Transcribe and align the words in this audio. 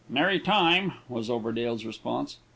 "Nary 0.09 0.39
time," 0.39 0.93
was 1.07 1.29
Overdale's 1.29 1.85
response. 1.85 2.39